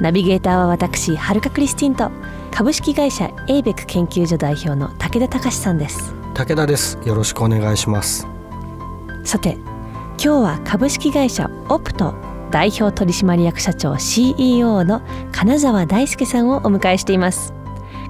[0.00, 2.10] ナビゲーターは私はるかクリスティンと
[2.50, 6.14] 株式会社エイベック研究所代表の武田隆さんです。
[6.34, 6.98] 武田です。
[7.04, 8.26] よろしくお願いします。
[9.24, 12.14] さて今日は株式会社オプト
[12.50, 15.02] 代表取締役社長 CEO の
[15.32, 17.52] 金沢大輔さんをお迎えしています。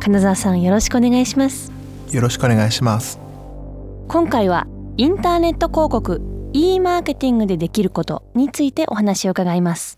[0.00, 1.72] 金沢さんよろしくお願いします。
[2.12, 3.18] よろしくお願いします。
[4.08, 4.66] 今回は
[4.96, 6.20] インターネット広告
[6.52, 9.97] e マーケティングでできることについてお話を伺います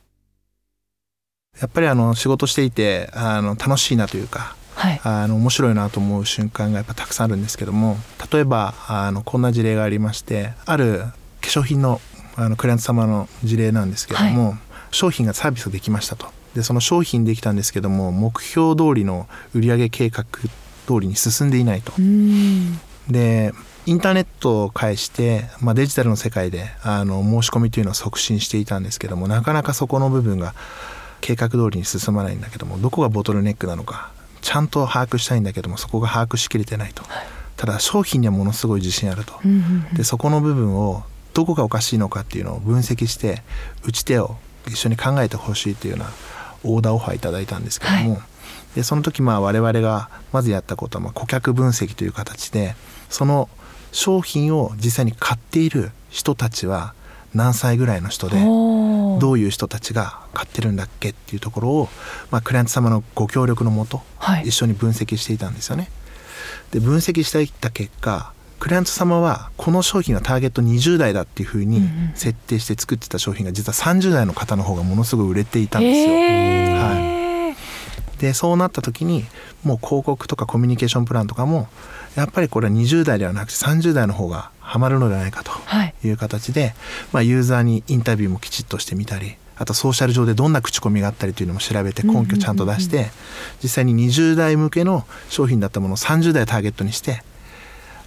[1.60, 7.96] やっぱりあの仕事していてあの楽しいなというか、はい、あの面白いなと思う瞬間がやっぱたくさんあるんですけども
[8.32, 11.00] 例えばあのこんな事例がありましてある
[11.40, 12.00] 化粧品の
[12.36, 14.58] あのクライアント様の事例なんですけども、はい、
[14.92, 16.26] 商品がサービスできましたと。
[16.54, 21.92] でその商品できたんですけども目標通りの売上計画通りに進んでいないと。
[23.08, 23.52] で
[23.86, 30.54] インターネットを介して、まあ、デジタルの世界であの申し込みというのを促進していたんですけどもなかなかそこの部分が
[31.20, 41.04] 計画通りに進まないんだけどもどこがボトルネックなのかちゃんと把握したいんだけどもそこが把握しきれてないと、はい、ただ商品にはものすごい自信あると、うんうんうん、でそこの部分を
[41.34, 43.42] どこがおかしいのかっていうのを分析して
[43.84, 46.10] 打ち手を一緒に考えてほしいというような
[46.64, 48.20] オーダーオファーいただいたんですけども、はい、
[48.74, 52.74] でその時まあ我々がまずやったことはまあ顧客分析という形で
[53.08, 53.48] その
[53.92, 56.94] 商品を実際に買っている人たちは
[57.34, 61.88] 何歳ぐらいの人でどういう人たちが買ってるんだっけっていうところを、
[62.30, 65.88] まあ、クライアント様のご協力のもと、はい、一緒に分析していたんですよね。
[66.72, 76.14] で分析していった結果クライアント様はこの商品がターゲット20代だっていうふうに設定して作ってた商品が実は30代の方の方がものすごい売れていたんですよ。
[76.14, 77.54] は
[78.16, 79.24] い、でそうなった時に
[79.64, 81.68] もう広告とかコミュニケーションプランとかも
[82.16, 85.52] やっぱりこれは20代ではなくて30代の方がハマるのではないかと
[85.84, 85.94] い。
[86.08, 86.74] う形で、はい、
[87.12, 93.10] まあ、ユーザーにインタビューもきちっとしてみたりあとソーシャル上でどんな口コミがあったりというのも調べて根拠ちゃんと出して
[93.62, 97.22] 実際に20代向けの商品だったものを30代ターゲットにして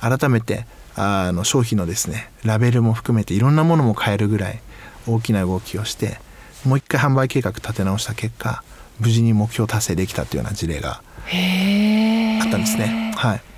[0.02, 0.66] 改めて
[0.96, 4.62] あの商品のですねラベルも含めていろんなものも変えるぐらい
[5.08, 6.18] 大きな動きをして
[6.66, 8.64] もう一回販売計画立て直した結果
[9.00, 13.14] 無事に目標達成できたというような事例があったんですね。
[13.16, 13.53] はい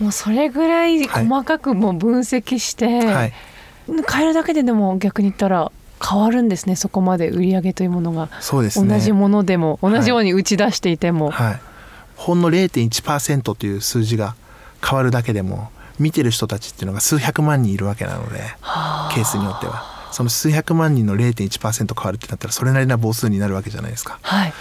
[0.00, 3.32] もうそれぐらい細かくも分析して、はい、
[4.10, 5.72] 変えるだけででも逆に言ったら
[6.06, 8.28] 変わるんですねそこまで売り上げというものが。
[8.40, 11.60] そうです、ね、同じものでも同じように打ち出していても、はい、はい、
[12.16, 14.34] ほんの0.1%という数字が
[14.84, 18.38] 変わるだけでも見てる人たちっていうのが数百万人いるわけなので
[19.14, 19.96] ケースによっては。
[20.12, 24.18] その数百万人の0.1%変わるってなったらそれなりな母数になるわけじゃないですか。
[24.22, 24.52] はい、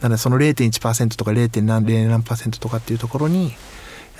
[0.00, 1.62] なのでその0.1%とか 0.
[1.62, 3.52] 何0何とかっていうところに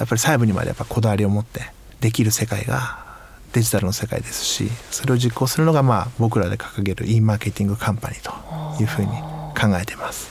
[0.02, 1.60] やっぱり細部にまでやっぱこだわりを持って
[2.00, 3.04] できる世界が
[3.52, 10.28] デジタルの世界ですしそれを実行するのがまあ僕らで掲げる e マーケティングカンパニーというふうに考えています。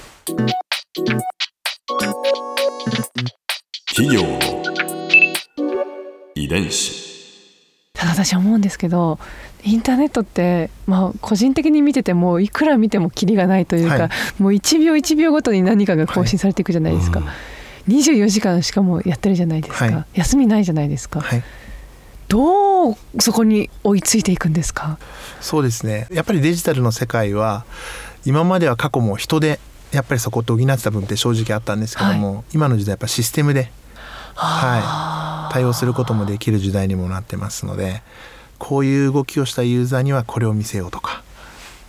[3.95, 4.39] 企業の
[6.35, 7.09] 遺伝子
[7.93, 9.19] ただ私思うんですけど
[9.63, 14.09] インターネットって、まあ、個人的に見ててもいくら見てもキリがないというか、はい、
[14.41, 17.21] もう1秒1秒ごとに何かが更新されていくじゃないですか。
[17.21, 21.43] はい24時間しかもやってるじゃないですか、はい、休みないじゃないですか、はい、
[22.27, 24.97] どうそこに追いついていくんですか？
[25.41, 26.07] そうですね。
[26.11, 27.65] やっぱりデジタルの世界は
[28.25, 29.59] 今までは過去も人で
[29.91, 33.71] やっぱりそこと補ってた部分って正直あったんですけども、はい、今の時代やっぱシステムで、
[34.35, 38.01] はい、対応することもできる時代にもなってますので
[38.57, 41.23] こういう動きをしたユーザーにはこれを見せようとか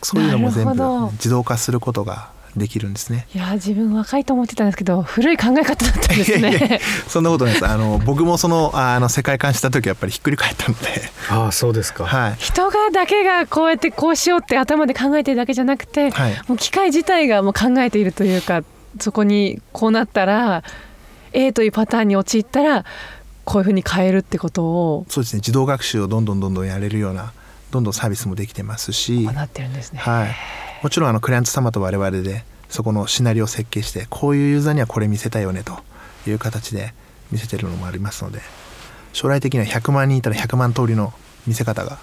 [0.02, 0.72] そういうのも全部
[1.12, 3.26] 自動化することができるんですね。
[3.34, 6.81] いや自分若いと思ってたんですけど古い考え方だったんですね。
[7.08, 7.66] そんなことないです。
[7.66, 10.88] あの僕もそのあの世界観した時やっぱりひっくり返ったので。
[11.31, 18.62] ああそうですか、はい、人がだけがこうやってこうしようって頭で考えてるだけじゃなくて、はい、もう機械自体がもう考えているというか
[19.00, 20.62] そこにこうなったら
[21.32, 22.84] A というパターンに陥ったら
[23.44, 25.06] こういうふうに変えるってことを。
[25.08, 25.38] そうですね。
[25.38, 27.32] 自動学習をどんどんどんどんやれるような
[27.72, 30.34] どんどんサービスもできてますしなってるんですね、はい、
[30.82, 35.78] もちろんあのクライアント様と我々でそこのシナリオを設計してこういうユーザーにはこれ見せたいよねと
[36.28, 36.94] いう形で
[37.30, 38.40] 見せてるのもありますので
[39.12, 41.12] 将来的には100万人いたら100万通りの
[41.46, 41.98] 見せ方が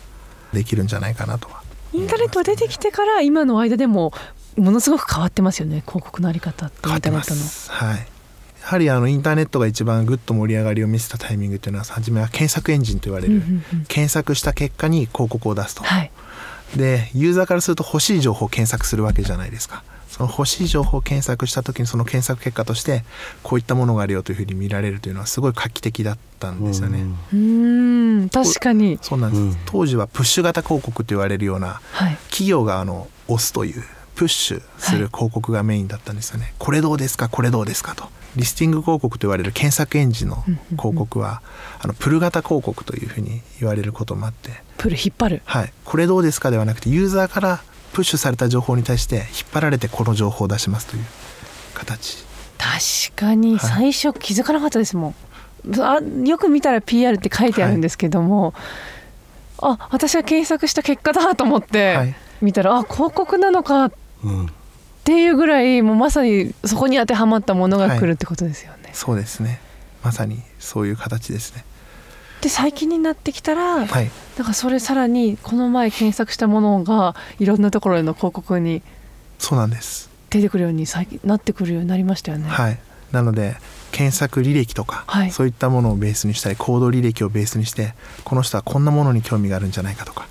[0.54, 1.62] できるんじゃないかなとは。
[1.94, 4.14] インターネットが出てきてから今の間でも
[4.58, 7.50] ものすごく変わってますよね広告のあり方ってイ変わってまンターネットの。
[7.50, 7.72] す。
[7.72, 7.98] はい。
[7.98, 8.06] や
[8.70, 13.86] はりあのインターネットが一番ぐっと盛り上がりを見せたタイミングっていうのは初めは検索エンジンと言われる、うんうんうん。
[13.88, 16.12] 検索した結果に広告を出すと、はい
[16.78, 19.84] でユーザーからすると欲しい情報を検索するわけじゃないですか。
[20.08, 23.04] その欲しい情報を検索した時にその検索結果として
[23.42, 28.30] こういったものがあるよというふうに見られるというのはすごい画期的だったんですよね、うーん。
[28.30, 29.00] 確かに。
[29.02, 29.58] そうなんです、うん。
[29.66, 32.18] 当時はプッシュ型広告と言われるようなはい。
[32.30, 33.84] 企業があの押すという
[34.14, 37.30] プッシュする広告がメインだったんですよね、これどうですか？
[37.30, 37.96] これどうですか？
[37.96, 41.42] とリスティング広告と言われる検索エンジンの広告は
[41.80, 44.52] あのプル型広告というふうに言われることもあって。
[44.78, 45.42] プル引っ張る。
[45.46, 47.62] はい、これどうですかではなくてユーザーから
[47.94, 51.06] プッシュされた情報に対して引っ張られてこの情報を出しますという
[51.74, 52.24] 形。
[52.58, 53.60] 確かに。
[53.60, 55.16] 最初気づかなかったですもん、
[55.82, 58.54] あよく見たら PR って書いてあるんですけども、
[59.58, 62.16] あ私が検索した結果だと思って、はい。
[62.42, 63.86] 見たらあ広告なのか。
[63.86, 63.92] っ
[64.24, 64.50] うん
[65.10, 68.92] ていうぐらいもうまさにそこに当てはまったものが来るってことですよね。
[68.94, 69.60] そうですね。
[70.04, 71.66] まさにそういう形ですね。
[72.42, 74.12] で最近になってきたら、はい。
[74.38, 78.84] なんかそれさらにこの前検索したものがいろんなところの広告に
[79.40, 80.12] そうなんです。
[80.30, 82.48] 出てくるように最近なってくるようになりましたよね。
[82.48, 82.80] はい。
[83.12, 83.58] なので
[83.92, 85.32] 検索履歴とか、はい。
[85.32, 87.96] そういったものをベースにしたり行動履歴をベースにして
[88.26, 90.28] この人はこんなものに興味があるんじゃないかとか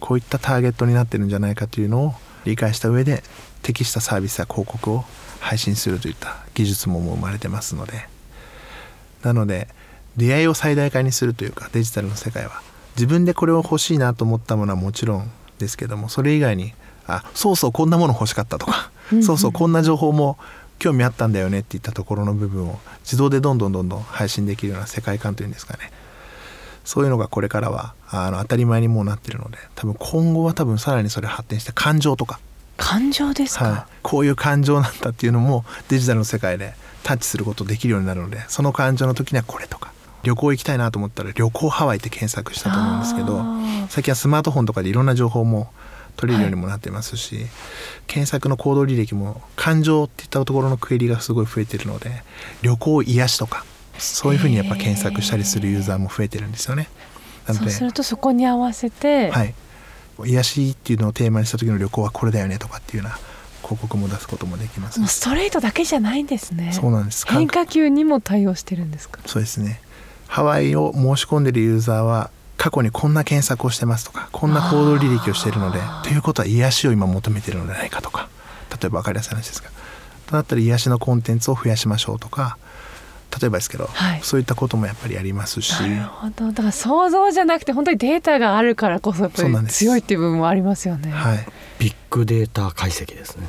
[0.00, 2.14] こういったターゲットになってるんじゃないかというのを
[2.44, 3.22] 理解した上で
[3.66, 5.04] 適したサービスや広告を
[5.40, 8.08] 配信するといった技術ももう生まれてますので。
[9.22, 9.66] なので
[10.16, 12.62] 出会いを最大化にするというかデジタルの世界は
[12.94, 16.72] 自分でこれを欲しいなと思ったものはもちろんですけどもそれ以外に
[17.08, 19.24] あそうそうこんなもの欲しかったとかうんうん。
[19.24, 20.38] そうそうこんな情報も
[20.78, 25.90] 興味あったんだよねっていったところの部分を自動でどんどんどんどん配信できるような世界観というんですかね
[26.84, 32.38] そういうのがこれからはあの当たり前にもうなってるので多分今後は多分さらにそれ発展して感情とか、
[32.76, 39.92] 感情ですか、はい、こういう感情なんだっていうのもデジタルの世界でタッチすることできるようになるのでその感情の時にはこれとか
[40.22, 43.42] 旅行行きたいなと思ったら旅行ハワイって検索したと思うんですけど
[43.88, 45.70] 最近はスマートフォンとかでいろんな情報も
[46.16, 47.46] 取れるようにもなってますし、
[48.06, 52.22] 検索の行動履歴も感情っていったところのクエリがすごい増えてるので
[52.62, 53.66] 旅行癒しとか
[53.98, 56.88] そういうふうにやっぱ検索したりするユーザーも増えてるんですよね。
[57.46, 59.54] なのでそうするとそこに合わせて、はい、
[60.24, 63.18] 癒しっていうのをテーマにした時の旅行はこれだよねとかっていうような
[63.62, 65.00] 広告も出すこともできます。
[65.00, 66.72] もうストレートだけじゃないんですね。
[66.72, 67.26] そうなんです。
[67.26, 69.20] 変化球にも対応してるんですか？
[69.26, 69.80] そうですね。
[70.28, 78.28] ハワイを申し込んでるユーザーは過去にこんな検索をしてますとかこんな行動履歴をしているのでということは癒しを今求めてるのではないかとか。
[78.70, 79.70] 例えば分かりやすい話ですが。
[80.26, 82.58] となったら癒しのコンテンツを増やしましょうとか
[83.40, 84.20] 例えばですけど、はい。
[84.22, 85.72] そういったこともやっぱりありますし。
[85.80, 86.46] なるほど。
[86.48, 89.78] だから想像じゃなくて本当にデータがあるからこそやっぱりそうなんです。
[89.78, 91.46] 強いっていう部分もありますよね、はい。
[91.78, 93.46] ビッグデータ解析ですね。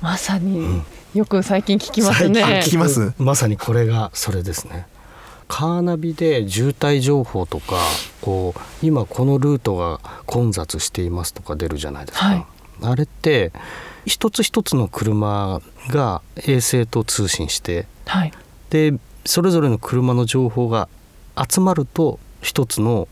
[0.00, 0.84] まさにん。
[1.14, 3.12] よく最近聞きますね、最近聞きます。
[3.18, 4.86] まさにこれがそれですね。
[5.48, 7.74] カーナビで渋滞情報とか
[8.20, 12.46] こう今このルートが混雑していますとか出るじゃないですか、はい。
[12.82, 13.50] あれって
[14.06, 18.32] 一つ一つの車が衛星と通信してはい。
[18.70, 18.94] で
[19.24, 20.88] それぞれの車の情報が
[21.36, 23.08] 集まると一つの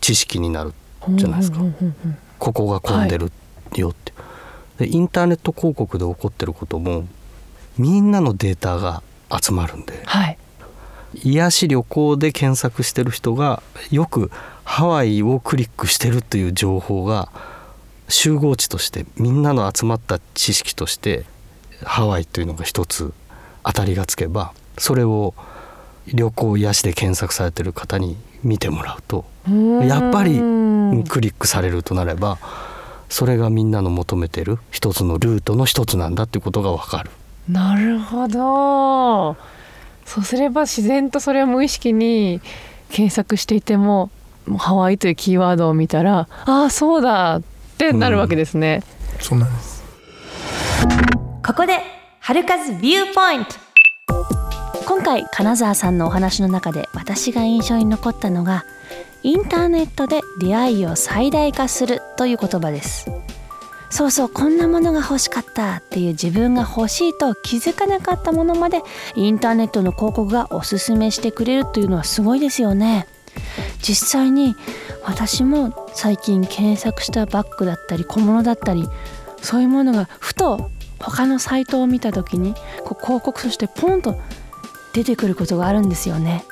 [0.00, 0.72] 知識になる
[1.10, 1.60] じゃないですか。
[2.38, 3.30] ここが混んでる
[3.76, 4.12] よって、
[4.78, 7.06] でインターネット広告で起こってることも
[7.76, 10.02] みんなのデータが集まるんで。
[10.04, 10.38] はい。
[11.24, 14.30] 癒し旅行で検索してる人がよく
[14.64, 17.30] ハワイをクリックしてるという情報が
[18.08, 21.24] 集合値としてみんなの集まった知識として
[21.84, 23.12] ハワイというのが一つ
[23.64, 25.34] 当たりがつけばそれを
[26.14, 29.24] 旅行癒しで検索されてる方に見てもらうと
[29.84, 32.38] やっぱりうんクリックされるとなれば
[33.08, 37.10] それがみんなの求めてる一つのルートの一つなんだってことが分かる。
[37.48, 39.36] なるほど。
[40.04, 42.40] そうすれば自然とそれを無意識に
[42.88, 44.10] 検索していても
[44.58, 47.42] ハワイというキーワードを見たらああそうだっ
[47.78, 48.82] てなるわけですね、
[49.20, 49.82] そうなんです。
[51.44, 51.80] ここで
[52.20, 53.54] 春風ビューポイント
[54.90, 58.64] 今回金沢さんのお話の中で私が印象に残ったのが
[59.22, 63.08] インターネットで出会いを最大化するという言葉です。
[63.88, 68.82] そうそうこんなものが欲しかったっていう自分が欲しいと気づかなかったものまで
[69.14, 73.06] インターネットの広告がおすすめしてくれるというのはすごいですよね。
[73.80, 74.56] 実際に
[75.04, 78.88] 私も最近検索したバッグだったり小物だったり
[79.40, 80.68] そういうものがふと
[80.98, 82.54] 他のサイトを見た時に
[82.84, 84.18] こう広告としてポンと
[84.92, 86.44] 出てくることがあるんですよね。